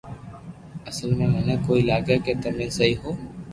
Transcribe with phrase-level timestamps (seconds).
[0.89, 3.15] اسل مي مني ڪوئي لاگي ڪي تمي سھو ھون